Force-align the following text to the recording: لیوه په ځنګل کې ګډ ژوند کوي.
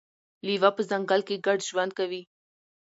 لیوه 0.45 0.69
په 0.75 0.81
ځنګل 0.89 1.21
کې 1.27 1.43
ګډ 1.45 1.59
ژوند 1.69 1.91
کوي. 1.99 2.21